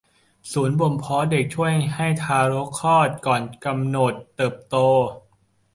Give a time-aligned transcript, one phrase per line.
[0.51, 4.75] ศูนย์บ่มเพาะเด็กช่วยให้ทารกคลอดก่อนกำหนดเติบโต